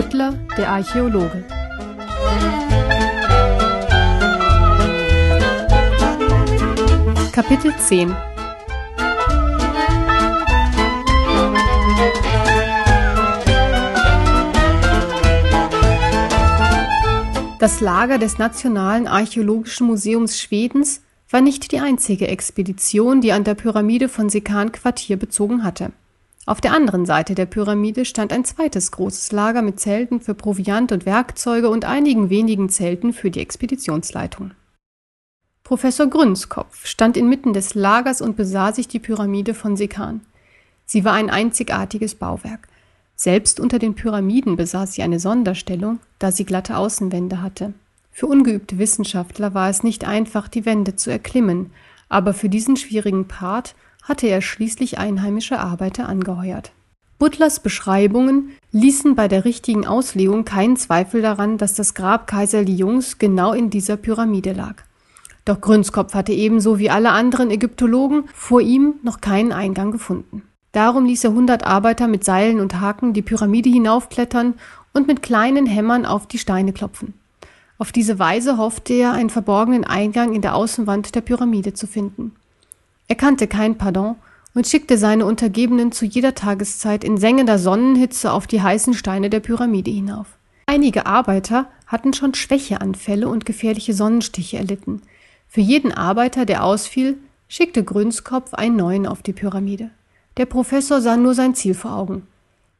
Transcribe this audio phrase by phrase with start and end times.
[0.00, 1.44] Butler, der Archäologe.
[7.32, 8.16] Kapitel 10
[17.58, 23.54] Das Lager des Nationalen Archäologischen Museums Schwedens war nicht die einzige Expedition, die an der
[23.54, 25.92] Pyramide von Sekan Quartier bezogen hatte.
[26.50, 30.90] Auf der anderen Seite der Pyramide stand ein zweites großes Lager mit Zelten für Proviant
[30.90, 34.50] und Werkzeuge und einigen wenigen Zelten für die Expeditionsleitung.
[35.62, 40.22] Professor Grünskopf stand inmitten des Lagers und besah sich die Pyramide von Sekan.
[40.86, 42.66] Sie war ein einzigartiges Bauwerk.
[43.14, 47.74] Selbst unter den Pyramiden besaß sie eine Sonderstellung, da sie glatte Außenwände hatte.
[48.10, 51.70] Für ungeübte Wissenschaftler war es nicht einfach, die Wände zu erklimmen,
[52.08, 56.72] aber für diesen schwierigen Part hatte er schließlich einheimische Arbeiter angeheuert.
[57.18, 63.18] Butlers Beschreibungen ließen bei der richtigen Auslegung keinen Zweifel daran, dass das Grab Kaiser Liungs
[63.18, 64.76] genau in dieser Pyramide lag.
[65.44, 70.42] Doch Grünskopf hatte ebenso wie alle anderen Ägyptologen vor ihm noch keinen Eingang gefunden.
[70.72, 74.54] Darum ließ er hundert Arbeiter mit Seilen und Haken die Pyramide hinaufklettern
[74.92, 77.14] und mit kleinen Hämmern auf die Steine klopfen.
[77.78, 82.32] Auf diese Weise hoffte er, einen verborgenen Eingang in der Außenwand der Pyramide zu finden.
[83.10, 84.14] Er kannte kein Pardon
[84.54, 89.40] und schickte seine Untergebenen zu jeder Tageszeit in sengender Sonnenhitze auf die heißen Steine der
[89.40, 90.28] Pyramide hinauf.
[90.66, 95.02] Einige Arbeiter hatten schon Schwächeanfälle und gefährliche Sonnenstiche erlitten.
[95.48, 99.90] Für jeden Arbeiter, der ausfiel, schickte Grünskopf einen neuen auf die Pyramide.
[100.36, 102.28] Der Professor sah nur sein Ziel vor Augen.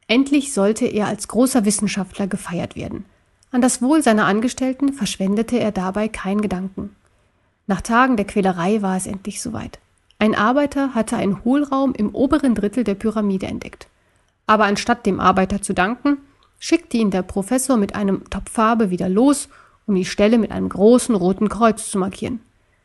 [0.07, 3.03] Endlich sollte er als großer Wissenschaftler gefeiert werden.
[3.51, 6.95] An das Wohl seiner Angestellten verschwendete er dabei keinen Gedanken.
[7.67, 9.79] Nach Tagen der Quälerei war es endlich soweit.
[10.21, 13.87] Ein Arbeiter hatte einen Hohlraum im oberen Drittel der Pyramide entdeckt.
[14.45, 16.19] Aber anstatt dem Arbeiter zu danken,
[16.59, 19.49] schickte ihn der Professor mit einem Topf Farbe wieder los,
[19.87, 22.39] um die Stelle mit einem großen roten Kreuz zu markieren.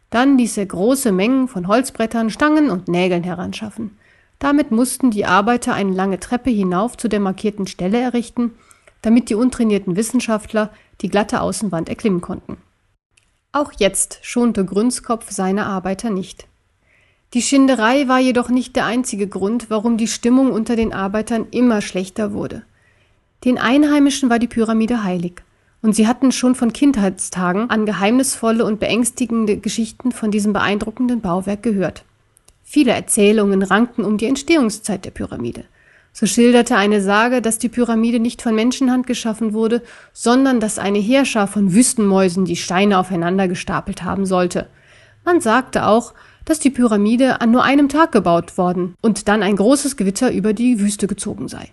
[0.09, 3.99] Dann ließ er große Mengen von Holzbrettern, Stangen und Nägeln heranschaffen.
[4.39, 8.55] Damit mussten die Arbeiter eine lange Treppe hinauf zu der markierten Stelle errichten,
[9.03, 10.71] damit die untrainierten Wissenschaftler
[11.03, 12.57] die glatte Außenwand erklimmen konnten.
[13.53, 16.47] Auch jetzt schonte Grünskopf seine Arbeiter nicht.
[17.35, 21.83] Die Schinderei war jedoch nicht der einzige Grund, warum die Stimmung unter den Arbeitern immer
[21.83, 22.63] schlechter wurde.
[23.45, 25.43] Den Einheimischen war die Pyramide heilig,
[25.83, 31.63] und sie hatten schon von Kindheitstagen an geheimnisvolle und beängstigende Geschichten von diesem beeindruckenden Bauwerk
[31.63, 32.05] gehört.
[32.63, 35.65] Viele Erzählungen rankten um die Entstehungszeit der Pyramide.
[36.13, 39.83] So schilderte eine Sage, dass die Pyramide nicht von Menschenhand geschaffen wurde,
[40.15, 44.67] sondern dass eine Heerschar von Wüstenmäusen die Steine aufeinander gestapelt haben sollte.
[45.27, 46.15] Man sagte auch,
[46.47, 50.55] dass die Pyramide an nur einem Tag gebaut worden und dann ein großes Gewitter über
[50.55, 51.69] die Wüste gezogen sei.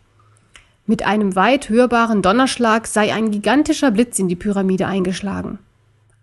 [0.85, 5.59] Mit einem weit hörbaren Donnerschlag sei ein gigantischer Blitz in die Pyramide eingeschlagen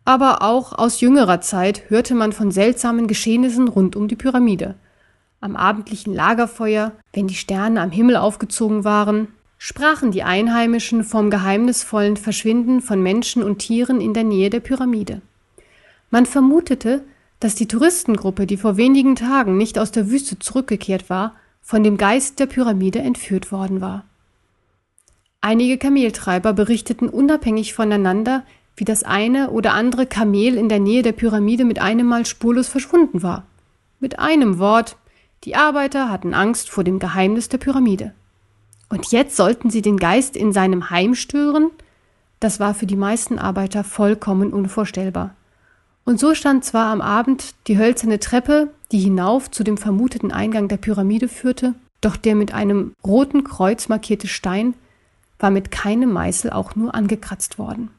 [0.04, 4.74] aber auch aus jüngerer Zeit hörte man von seltsamen Geschehnissen rund um die Pyramide.
[5.40, 12.16] Am abendlichen Lagerfeuer, wenn die Sterne am Himmel aufgezogen waren, sprachen die Einheimischen vom geheimnisvollen
[12.16, 15.20] Verschwinden von Menschen und Tieren in der Nähe der Pyramide.
[16.10, 17.04] Man vermutete,
[17.40, 21.96] dass die Touristengruppe, die vor wenigen Tagen nicht aus der Wüste zurückgekehrt war, von dem
[21.96, 24.04] Geist der Pyramide entführt worden war.
[25.40, 28.44] Einige Kameltreiber berichteten unabhängig voneinander,
[28.76, 32.68] wie das eine oder andere Kamel in der Nähe der Pyramide mit einem Mal spurlos
[32.68, 33.46] verschwunden war.
[34.00, 34.96] Mit einem Wort,
[35.44, 38.12] die Arbeiter hatten Angst vor dem Geheimnis der Pyramide.
[38.90, 41.70] Und jetzt sollten sie den Geist in seinem Heim stören?
[42.38, 45.34] Das war für die meisten Arbeiter vollkommen unvorstellbar.
[46.10, 50.66] Und so stand zwar am Abend die hölzerne Treppe, die hinauf zu dem vermuteten Eingang
[50.66, 54.74] der Pyramide führte, doch der mit einem roten Kreuz markierte Stein
[55.38, 57.90] war mit keinem Meißel auch nur angekratzt worden.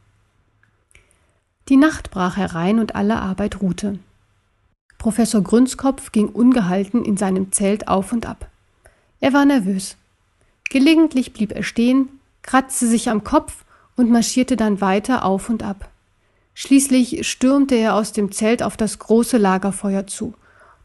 [1.69, 3.97] Die Nacht brach herein und alle Arbeit ruhte.
[4.97, 8.49] Professor Grünskopf ging ungehalten in seinem Zelt auf und ab.
[9.21, 9.95] Er war nervös.
[10.69, 12.09] Gelegentlich blieb er stehen,
[12.41, 13.63] kratzte sich am Kopf
[13.95, 15.90] und marschierte dann weiter auf und ab.
[16.53, 20.33] Schließlich stürmte er aus dem Zelt auf das große Lagerfeuer zu.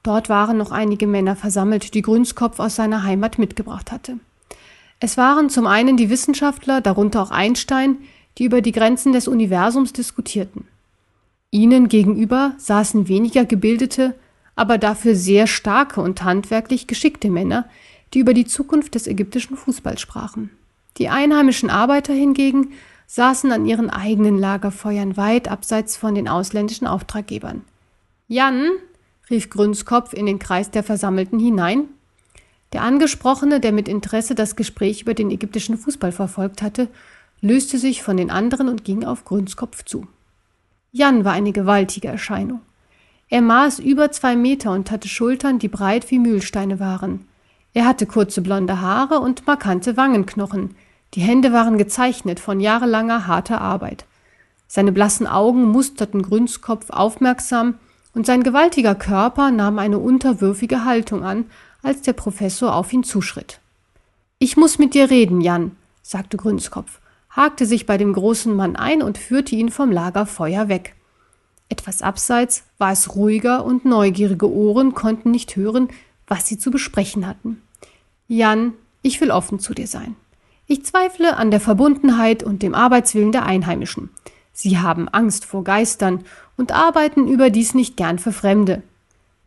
[0.02, 4.18] Dort waren noch einige Männer versammelt, die Grünskopf aus seiner Heimat mitgebracht hatte.
[5.00, 7.98] Es waren zum einen die Wissenschaftler, darunter auch Einstein,
[8.38, 10.66] die über die Grenzen des Universums diskutierten.
[11.50, 14.14] Ihnen gegenüber saßen weniger gebildete,
[14.54, 17.68] aber dafür sehr starke und handwerklich geschickte Männer,
[18.14, 20.50] die über die Zukunft des ägyptischen Fußballs sprachen.
[20.98, 22.72] Die einheimischen Arbeiter hingegen
[23.06, 27.62] saßen an ihren eigenen Lagerfeuern weit abseits von den ausländischen Auftraggebern.
[28.28, 28.70] Jan,
[29.30, 31.84] rief Grünskopf in den Kreis der Versammelten hinein.
[32.72, 36.88] Der Angesprochene, der mit Interesse das Gespräch über den ägyptischen Fußball verfolgt hatte,
[37.40, 40.06] löste sich von den anderen und ging auf Grünskopf zu.
[40.92, 42.60] Jan war eine gewaltige Erscheinung.
[43.28, 47.26] Er maß über zwei Meter und hatte Schultern, die breit wie Mühlsteine waren.
[47.74, 50.76] Er hatte kurze blonde Haare und markante Wangenknochen.
[51.16, 54.04] Die Hände waren gezeichnet von jahrelanger harter Arbeit.
[54.68, 57.78] Seine blassen Augen musterten Grünskopf aufmerksam
[58.14, 61.46] und sein gewaltiger Körper nahm eine unterwürfige Haltung an,
[61.82, 63.60] als der Professor auf ihn zuschritt.
[64.38, 69.02] Ich muss mit dir reden, Jan, sagte Grünskopf, hakte sich bei dem großen Mann ein
[69.02, 70.96] und führte ihn vom Lagerfeuer weg.
[71.70, 75.88] Etwas abseits war es ruhiger und neugierige Ohren konnten nicht hören,
[76.26, 77.62] was sie zu besprechen hatten.
[78.28, 80.14] Jan, ich will offen zu dir sein.
[80.68, 84.10] Ich zweifle an der Verbundenheit und dem Arbeitswillen der Einheimischen.
[84.52, 86.24] Sie haben Angst vor Geistern
[86.56, 88.82] und arbeiten überdies nicht gern für Fremde.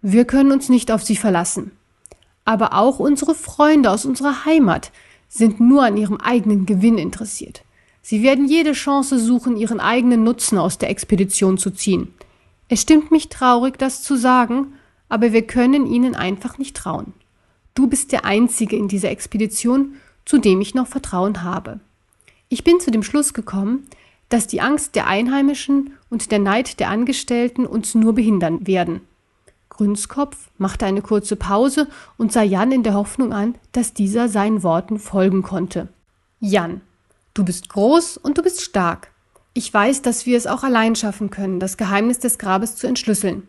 [0.01, 1.71] Wir können uns nicht auf sie verlassen.
[2.45, 4.92] Aber auch unsere Freunde aus unserer Heimat
[5.27, 7.63] sind nur an ihrem eigenen Gewinn interessiert.
[8.01, 12.13] Sie werden jede Chance suchen, ihren eigenen Nutzen aus der Expedition zu ziehen.
[12.69, 14.74] Es stimmt mich traurig, das zu sagen,
[15.10, 17.13] aber wir können ihnen einfach nicht trauen.
[17.75, 19.95] Du bist der Einzige in dieser Expedition,
[20.25, 21.80] zu dem ich noch Vertrauen habe.
[22.50, 23.88] Ich bin zu dem Schluss gekommen,
[24.30, 29.01] dass die Angst der Einheimischen und der Neid der Angestellten uns nur behindern werden.
[29.69, 31.88] Grünskopf machte eine kurze Pause
[32.18, 35.88] und sah Jan in der Hoffnung an, dass dieser seinen Worten folgen konnte.
[36.39, 36.81] Jan,
[37.33, 39.12] du bist groß und du bist stark.
[39.54, 43.48] Ich weiß, dass wir es auch allein schaffen können, das Geheimnis des Grabes zu entschlüsseln.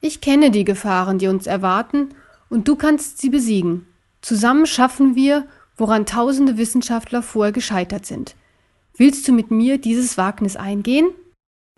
[0.00, 2.10] Ich kenne die Gefahren, die uns erwarten,
[2.48, 3.86] und du kannst sie besiegen.
[4.20, 5.46] Zusammen schaffen wir,
[5.82, 8.36] woran tausende Wissenschaftler vorher gescheitert sind.
[8.96, 11.08] Willst du mit mir dieses Wagnis eingehen?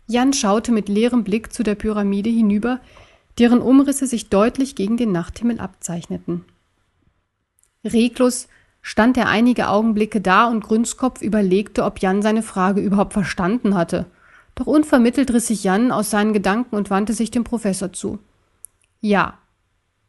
[0.06, 2.80] Jan schaute mit leerem Blick zu der Pyramide hinüber,
[3.38, 6.44] deren Umrisse sich deutlich gegen den Nachthimmel abzeichneten.
[7.82, 8.48] Reglos
[8.82, 14.04] stand er einige Augenblicke da und Grünskopf überlegte, ob Jan seine Frage überhaupt verstanden hatte.
[14.54, 18.18] Doch unvermittelt riss sich Jan aus seinen Gedanken und wandte sich dem Professor zu.
[19.00, 19.38] Ja,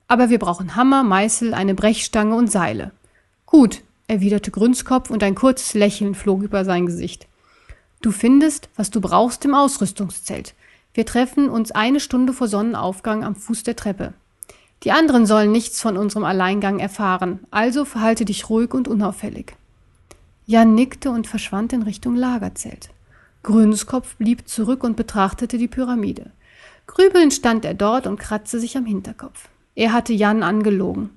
[0.10, 2.92] aber wir brauchen Hammer, Meißel, eine Brechstange und Seile.
[3.58, 7.26] Gut, erwiderte Grünskopf und ein kurzes Lächeln flog über sein Gesicht.
[8.02, 10.56] Du findest, was du brauchst im Ausrüstungszelt.
[10.94, 14.14] Wir treffen uns eine Stunde vor Sonnenaufgang am Fuß der Treppe.
[14.84, 19.56] Die anderen sollen nichts von unserem Alleingang erfahren, also verhalte dich ruhig und unauffällig.
[20.46, 22.90] Jan nickte und verschwand in Richtung Lagerzelt.
[23.44, 26.32] Grünskopf blieb zurück und betrachtete die Pyramide.
[26.88, 29.48] Grübelnd stand er dort und kratzte sich am Hinterkopf.
[29.76, 31.12] Er hatte Jan angelogen.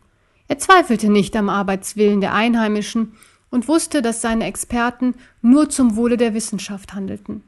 [0.48, 3.12] Er zweifelte nicht am Arbeitswillen der Einheimischen
[3.50, 7.44] und wusste, dass seine Experten nur zum Wohle der Wissenschaft handelten.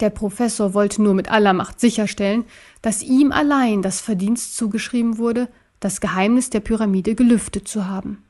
[0.00, 2.44] Der Professor wollte nur mit aller Macht sicherstellen,
[2.80, 5.48] dass ihm allein das Verdienst zugeschrieben wurde,
[5.80, 8.24] das Geheimnis der Pyramide gelüftet zu haben.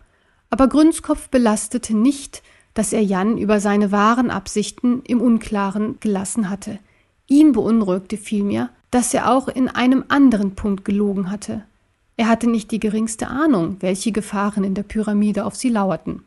[0.51, 2.43] Aber Grünskopf belastete nicht,
[2.75, 6.79] dass er Jan über seine wahren Absichten im Unklaren gelassen hatte.
[7.27, 11.65] Ihn beunruhigte vielmehr, dass er auch in einem anderen Punkt gelogen hatte.
[12.17, 16.25] Er hatte nicht die geringste Ahnung, welche Gefahren in der Pyramide auf sie lauerten.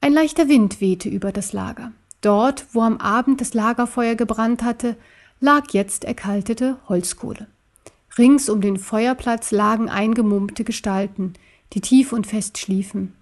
[0.00, 1.92] Ein leichter Wind wehte über das Lager.
[2.20, 4.96] Dort, wo am Abend das Lagerfeuer gebrannt hatte,
[5.40, 7.46] lag jetzt erkaltete Holzkohle.
[8.18, 11.34] Rings um den Feuerplatz lagen eingemummte Gestalten,
[11.72, 13.12] die tief und fest schliefen.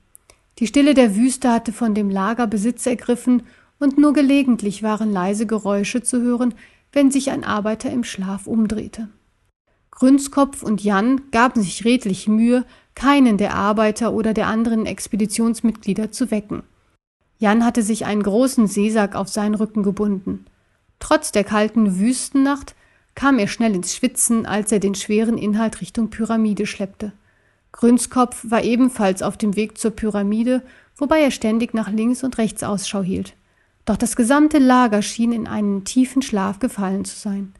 [0.58, 3.42] Die Stille der Wüste hatte von dem Lager Besitz ergriffen,
[3.80, 6.54] und nur gelegentlich waren leise Geräusche zu hören,
[6.92, 9.08] wenn sich ein Arbeiter im Schlaf umdrehte.
[9.94, 16.30] Grünskopf und Jan gaben sich redlich Mühe, keinen der Arbeiter oder der anderen Expeditionsmitglieder zu
[16.30, 16.62] wecken.
[17.38, 20.46] Jan hatte sich einen großen Seesack auf seinen Rücken gebunden.
[20.98, 22.74] Trotz der kalten Wüstennacht
[23.14, 27.12] kam er schnell ins Schwitzen, als er den schweren Inhalt Richtung Pyramide schleppte.
[27.72, 30.62] Grünskopf war ebenfalls auf dem Weg zur Pyramide,
[30.96, 33.34] wobei er ständig nach links und rechts Ausschau hielt.
[33.84, 37.52] Doch das gesamte Lager schien in einen tiefen Schlaf gefallen zu sein.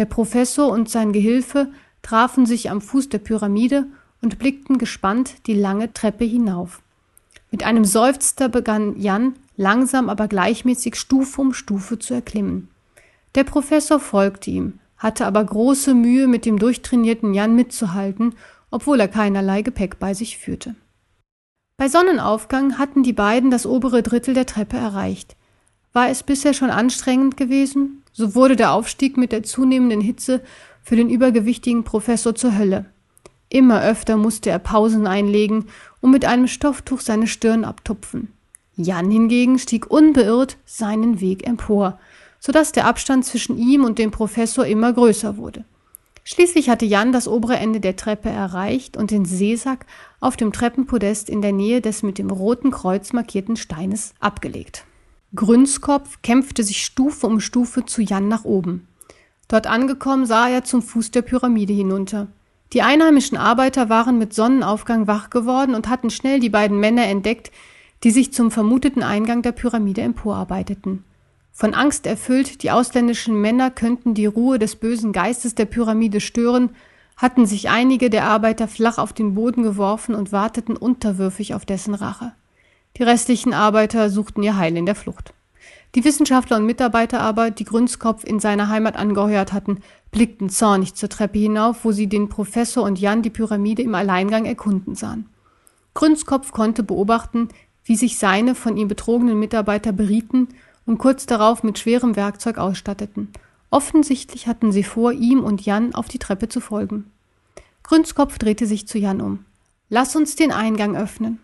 [0.00, 1.68] Der Professor und sein Gehilfe
[2.00, 3.84] trafen sich am Fuß der Pyramide
[4.22, 6.80] und blickten gespannt die lange Treppe hinauf.
[7.50, 12.68] Mit einem Seufzer begann Jan langsam aber gleichmäßig Stufe um Stufe zu erklimmen.
[13.34, 18.36] Der Professor folgte ihm, hatte aber große Mühe, mit dem durchtrainierten Jan mitzuhalten,
[18.70, 20.76] obwohl er keinerlei Gepäck bei sich führte.
[21.76, 25.36] Bei Sonnenaufgang hatten die beiden das obere Drittel der Treppe erreicht.
[25.92, 30.40] War es bisher schon anstrengend gewesen, so wurde der Aufstieg mit der zunehmenden Hitze
[30.82, 32.86] für den übergewichtigen Professor zur Hölle.
[33.48, 35.66] Immer öfter musste er Pausen einlegen
[36.00, 38.32] und mit einem Stofftuch seine Stirn abtupfen.
[38.76, 41.98] Jan hingegen stieg unbeirrt seinen Weg empor,
[42.38, 45.64] so dass der Abstand zwischen ihm und dem Professor immer größer wurde.
[46.22, 49.86] Schließlich hatte Jan das obere Ende der Treppe erreicht und den Seesack
[50.20, 54.84] auf dem Treppenpodest in der Nähe des mit dem roten Kreuz markierten Steines abgelegt.
[55.34, 58.88] Grünskopf kämpfte sich Stufe um Stufe zu Jan nach oben.
[59.46, 62.26] Dort angekommen sah er zum Fuß der Pyramide hinunter.
[62.72, 67.52] Die einheimischen Arbeiter waren mit Sonnenaufgang wach geworden und hatten schnell die beiden Männer entdeckt,
[68.02, 71.04] die sich zum vermuteten Eingang der Pyramide emporarbeiteten.
[71.52, 76.70] Von Angst erfüllt, die ausländischen Männer könnten die Ruhe des bösen Geistes der Pyramide stören,
[77.16, 81.94] hatten sich einige der Arbeiter flach auf den Boden geworfen und warteten unterwürfig auf dessen
[81.94, 82.32] Rache.
[82.96, 85.32] Die restlichen Arbeiter suchten ihr Heil in der Flucht.
[85.94, 89.78] Die Wissenschaftler und Mitarbeiter aber, die Grünskopf in seiner Heimat angeheuert hatten,
[90.12, 94.44] blickten zornig zur Treppe hinauf, wo sie den Professor und Jan die Pyramide im Alleingang
[94.44, 95.28] erkunden sahen.
[95.94, 97.48] Grünskopf konnte beobachten,
[97.84, 100.48] wie sich seine von ihm betrogenen Mitarbeiter berieten
[100.86, 103.32] und kurz darauf mit schwerem Werkzeug ausstatteten.
[103.70, 107.10] Offensichtlich hatten sie vor, ihm und Jan auf die Treppe zu folgen.
[107.82, 109.44] Grünskopf drehte sich zu Jan um.
[109.88, 111.40] Lass uns den Eingang öffnen.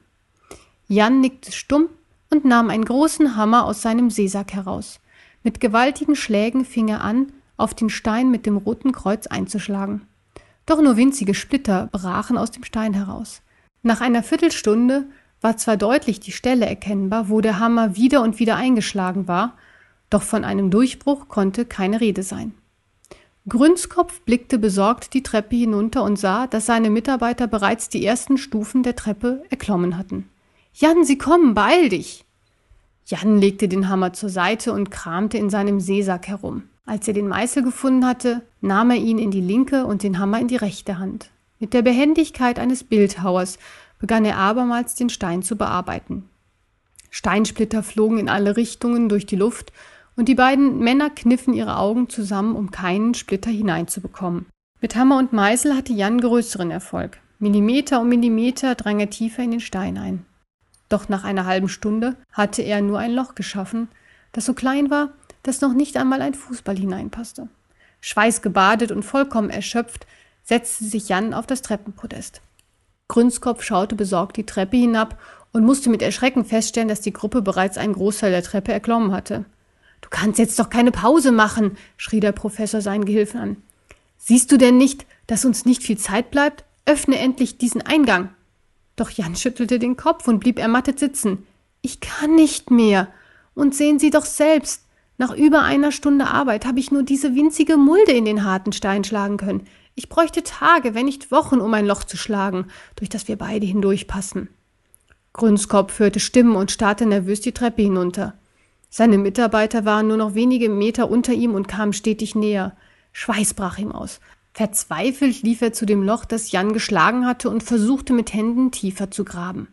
[0.89, 1.89] Jan nickte stumm
[2.31, 5.01] und nahm einen großen Hammer aus seinem Seesack heraus.
[5.43, 10.07] Mit gewaltigen Schlägen fing er an, auf den Stein mit dem roten Kreuz einzuschlagen.
[10.67, 13.43] Doch nur winzige Splitter brachen aus dem Stein heraus.
[13.83, 15.07] Nach einer Viertelstunde
[15.41, 19.55] war zwar deutlich die Stelle erkennbar, wo der Hammer wieder und wieder eingeschlagen war,
[20.11, 22.55] doch von einem Durchbruch konnte keine Rede sein.
[23.49, 28.83] Grünskopf blickte besorgt die Treppe hinunter und sah, dass seine Mitarbeiter bereits die ersten Stufen
[28.83, 30.29] der Treppe erklommen hatten.
[30.79, 32.27] Jan, sie kommen, beeil dich!
[33.07, 36.65] Jan legte den Hammer zur Seite und kramte in seinem Seesack herum.
[36.85, 40.39] Als er den Meißel gefunden hatte, nahm er ihn in die linke und den Hammer
[40.39, 41.31] in die rechte Hand.
[41.59, 43.59] Mit der Behendigkeit eines Bildhauers
[43.99, 46.29] begann er abermals den Stein zu bearbeiten.
[47.09, 49.73] Steinsplitter flogen in alle Richtungen durch die Luft,
[50.15, 54.45] und die beiden Männer kniffen ihre Augen zusammen, um keinen Splitter hineinzubekommen.
[54.83, 57.19] Mit Hammer und Meißel hatte Jan größeren Erfolg.
[57.39, 60.27] Millimeter um Millimeter drang er tiefer in den Stein ein.
[60.89, 63.89] Doch nach einer halben Stunde hatte er nur ein Loch geschaffen,
[64.33, 65.11] das so klein war,
[65.43, 67.49] dass noch nicht einmal ein Fußball hineinpasste.
[68.01, 70.07] Schweißgebadet und vollkommen erschöpft
[70.45, 72.41] setzte sich Jan auf das Treppenpodest.
[73.09, 75.19] Grünskopf schaute besorgt die Treppe hinab
[75.53, 79.45] und musste mit Erschrecken feststellen, dass die Gruppe bereits einen Großteil der Treppe erklommen hatte.
[80.01, 83.57] Du kannst jetzt doch keine Pause machen, schrie der Professor seinen Gehilfen an.
[84.19, 86.65] Siehst du denn nicht, dass uns nicht viel Zeit bleibt?
[86.85, 88.31] Öffne endlich diesen Eingang.
[88.97, 91.47] Doch Jan schüttelte den Kopf und blieb ermattet sitzen.
[91.83, 93.09] Ich kann nicht mehr.
[93.55, 94.83] Und sehen Sie doch selbst,
[95.19, 99.05] nach über einer Stunde Arbeit habe ich nur diese winzige Mulde in den harten Stein
[99.05, 99.67] schlagen können.
[99.95, 103.65] Ich bräuchte Tage, wenn nicht Wochen, um ein Loch zu schlagen, durch das wir beide
[103.65, 104.49] hindurchpassen.
[105.33, 108.35] Grünskopf hörte Stimmen und starrte nervös die Treppe hinunter.
[108.91, 112.77] Seine Mitarbeiter waren nur noch wenige Meter unter ihm und kamen stetig näher.
[113.13, 114.21] Schweiß brach ihm aus.
[114.57, 119.11] Verzweifelt lief er zu dem Loch, das Jan geschlagen hatte, und versuchte mit Händen tiefer
[119.11, 119.69] zu graben.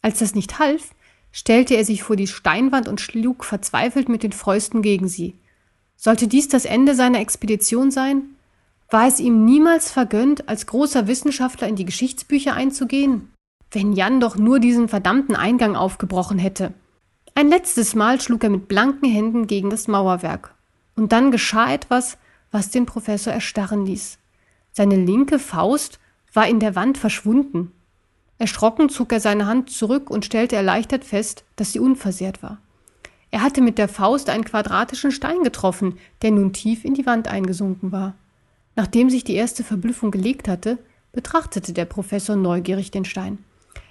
[0.00, 0.90] Als das nicht half,
[1.30, 5.36] stellte er sich vor die Steinwand und schlug verzweifelt mit den Fäusten gegen sie.
[5.94, 8.22] Sollte dies das Ende seiner Expedition sein?
[8.90, 13.30] War es ihm niemals vergönnt, als großer Wissenschaftler in die Geschichtsbücher einzugehen?
[13.70, 16.74] Wenn Jan doch nur diesen verdammten Eingang aufgebrochen hätte.
[17.36, 20.56] Ein letztes Mal schlug er mit blanken Händen gegen das Mauerwerk.
[20.96, 22.18] Und dann geschah etwas,
[22.52, 24.18] was den Professor erstarren ließ.
[24.70, 25.98] Seine linke Faust
[26.32, 27.72] war in der Wand verschwunden.
[28.38, 32.58] Erschrocken zog er seine Hand zurück und stellte erleichtert fest, dass sie unversehrt war.
[33.30, 37.28] Er hatte mit der Faust einen quadratischen Stein getroffen, der nun tief in die Wand
[37.28, 38.14] eingesunken war.
[38.76, 40.78] Nachdem sich die erste Verblüffung gelegt hatte,
[41.12, 43.38] betrachtete der Professor neugierig den Stein.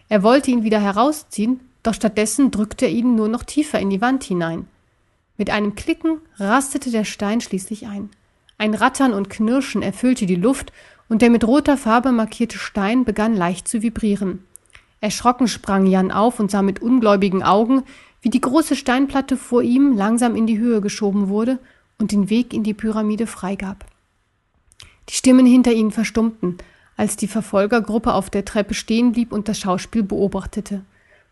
[0.10, 4.01] Er wollte ihn wieder herausziehen, doch stattdessen drückte er ihn nur noch tiefer in die
[4.01, 4.68] Wand hinein.
[5.38, 8.10] Mit einem Klicken rastete der Stein schließlich ein.
[8.62, 10.72] Ein Rattern und Knirschen erfüllte die Luft,
[11.10, 14.44] und der mit roter Farbe markierte Stein begann leicht zu vibrieren.
[15.00, 17.82] Erschrocken sprang Jan auf und sah mit ungläubigen Augen,
[18.22, 21.58] wie die große Steinplatte vor ihm langsam in die Höhe geschoben wurde
[21.98, 23.84] und den Weg in die Pyramide freigab.
[25.10, 26.60] Die Stimmen hinter ihnen verstummten,
[26.98, 30.84] als die Verfolgergruppe auf der Treppe stehen blieb und das Schauspiel beobachtete.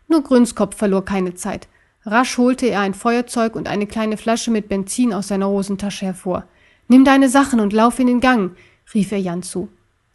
[0.08, 1.68] Nur Grünskopf verlor keine Zeit.
[2.04, 6.44] Rasch holte er ein Feuerzeug und eine kleine Flasche mit Benzin aus seiner Hosentasche hervor.
[6.90, 8.56] Nimm deine Sachen und lauf in den Gang,
[8.94, 9.68] rief er Jan zu.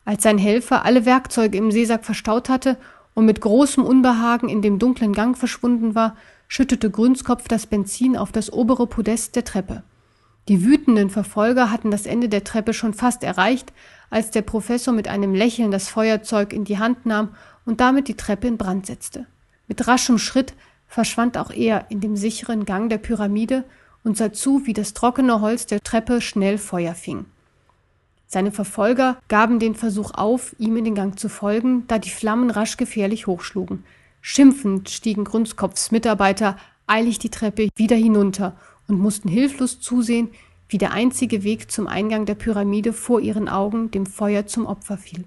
[0.03, 2.75] Als sein Helfer alle Werkzeuge im Seesack verstaut hatte
[3.13, 6.17] und mit großem Unbehagen in dem dunklen Gang verschwunden war,
[6.50, 9.84] schüttete Grünskopf das Benzin auf das obere Podest der Treppe.
[10.50, 13.72] Die wütenden Verfolger hatten das Ende der Treppe schon fast erreicht,
[14.10, 17.29] als der Professor mit einem Lächeln das Feuerzeug in die Hand nahm
[17.65, 19.27] und damit die Treppe in Brand setzte.
[19.70, 20.53] Mit raschem Schritt
[20.89, 23.63] verschwand auch er in dem sicheren Gang der Pyramide
[24.05, 27.25] und sah zu, wie das trockene Holz der Treppe schnell Feuer fing.
[28.27, 32.51] Seine Verfolger gaben den Versuch auf, ihm in den Gang zu folgen, da die Flammen
[32.51, 33.83] rasch gefährlich hochschlugen.
[34.21, 36.55] Schimpfend stiegen Grunskopfs Mitarbeiter
[36.88, 38.55] eilig die Treppe wieder hinunter
[38.88, 40.29] und mussten hilflos zusehen,
[40.69, 44.97] wie der einzige Weg zum Eingang der Pyramide vor ihren Augen dem Feuer zum Opfer
[44.97, 45.25] fiel.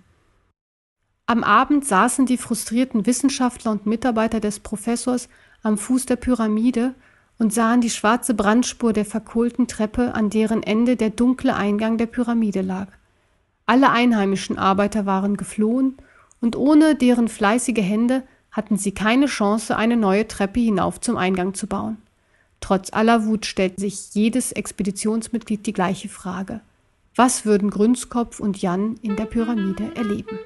[1.26, 5.28] Am Abend saßen die frustrierten Wissenschaftler und Mitarbeiter des Professors
[5.62, 6.94] am Fuß der Pyramide
[7.38, 12.06] und sahen die schwarze Brandspur der verkohlten Treppe, an deren Ende der dunkle Eingang der
[12.06, 12.88] Pyramide lag.
[13.66, 15.96] Alle einheimischen Arbeiter waren geflohen,
[16.40, 21.54] und ohne deren fleißige Hände hatten sie keine Chance, eine neue Treppe hinauf zum Eingang
[21.54, 21.98] zu bauen.
[22.60, 26.60] Trotz aller Wut stellt sich jedes Expeditionsmitglied die gleiche Frage.
[27.14, 30.38] Was würden Grünskopf und Jan in der Pyramide erleben?